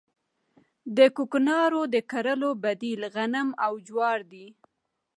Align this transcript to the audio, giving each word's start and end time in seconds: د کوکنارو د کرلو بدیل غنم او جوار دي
د 0.97 0.99
کوکنارو 1.15 1.81
د 1.93 1.95
کرلو 2.11 2.49
بدیل 2.63 3.01
غنم 3.15 3.47
او 3.65 3.73
جوار 3.87 4.19
دي 4.31 4.47